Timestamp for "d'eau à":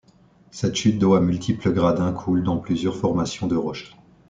0.97-1.21